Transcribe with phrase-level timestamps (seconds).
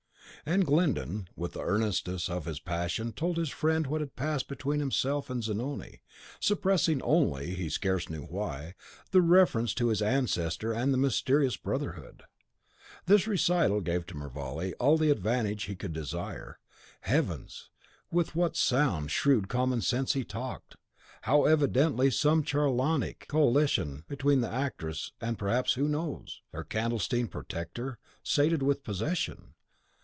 [0.43, 4.79] And Glyndon, in the earnestness of his passion, told his friend what had passed between
[4.79, 6.01] himself and Zanoni,
[6.39, 8.73] suppressing only, he scarce knew why,
[9.11, 12.23] the reference to his ancestor and the mysterious brotherhood.
[13.05, 16.57] This recital gave to Mervale all the advantage he could desire.
[17.01, 17.69] Heavens!
[18.09, 20.75] with what sound, shrewd common sense he talked.
[21.21, 26.41] How evidently some charlatanic coalition between the actress, and perhaps, who knows?
[26.51, 29.53] her clandestine protector, sated with possession!